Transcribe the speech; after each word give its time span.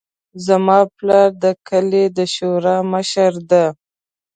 زما 0.45 0.79
پلار 0.97 1.29
د 1.43 1.45
کلي 1.67 2.05
د 2.17 2.19
شورا 2.33 2.77
مشر 2.93 3.33
ده 3.49 3.65